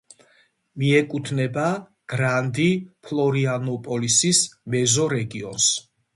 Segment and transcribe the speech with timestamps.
[0.83, 1.65] მიეკუთვნება
[2.13, 4.43] გრანდი-ფლორიანოპოლისის
[4.79, 5.71] მეზორეგიონს.